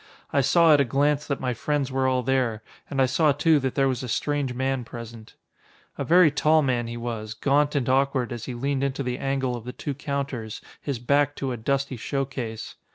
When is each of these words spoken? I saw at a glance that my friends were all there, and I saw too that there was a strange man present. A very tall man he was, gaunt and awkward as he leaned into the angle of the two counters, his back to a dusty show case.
I 0.33 0.41
saw 0.41 0.73
at 0.73 0.81
a 0.81 0.83
glance 0.83 1.27
that 1.27 1.39
my 1.39 1.53
friends 1.53 1.91
were 1.91 2.07
all 2.07 2.23
there, 2.23 2.63
and 2.89 2.99
I 2.99 3.05
saw 3.05 3.31
too 3.33 3.59
that 3.59 3.75
there 3.75 3.87
was 3.87 4.01
a 4.01 4.07
strange 4.07 4.51
man 4.51 4.83
present. 4.83 5.35
A 5.95 6.03
very 6.03 6.31
tall 6.31 6.63
man 6.63 6.87
he 6.87 6.97
was, 6.97 7.35
gaunt 7.35 7.75
and 7.75 7.87
awkward 7.87 8.33
as 8.33 8.45
he 8.45 8.55
leaned 8.55 8.83
into 8.83 9.03
the 9.03 9.19
angle 9.19 9.55
of 9.55 9.63
the 9.63 9.73
two 9.73 9.93
counters, 9.93 10.59
his 10.81 10.97
back 10.97 11.35
to 11.35 11.51
a 11.51 11.55
dusty 11.57 11.97
show 11.97 12.25
case. 12.25 12.77